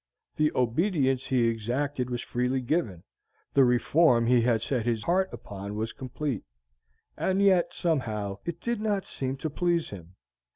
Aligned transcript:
The 0.35 0.51
obedience 0.55 1.27
he 1.27 1.47
exacted 1.47 2.09
was 2.09 2.23
freely 2.23 2.59
given, 2.59 3.03
the 3.53 3.63
reform 3.63 4.25
he 4.25 4.41
had 4.41 4.63
set 4.63 4.83
his 4.83 5.03
heart 5.03 5.29
upon 5.31 5.75
was 5.75 5.93
complete; 5.93 6.43
and 7.15 7.39
yet, 7.39 7.71
somehow, 7.71 8.39
it 8.43 8.59
did 8.59 8.81
not 8.81 9.05
seem 9.05 9.37
to 9.37 9.49
please 9.51 9.91
him. 9.91 10.15